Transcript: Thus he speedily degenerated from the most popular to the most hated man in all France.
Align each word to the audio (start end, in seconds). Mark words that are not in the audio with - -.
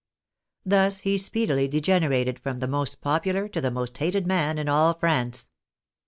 Thus 0.65 1.01
he 1.01 1.15
speedily 1.19 1.67
degenerated 1.67 2.39
from 2.39 2.57
the 2.57 2.65
most 2.67 3.01
popular 3.01 3.47
to 3.49 3.61
the 3.61 3.69
most 3.69 3.99
hated 3.99 4.25
man 4.25 4.57
in 4.57 4.67
all 4.67 4.95
France. 4.95 5.47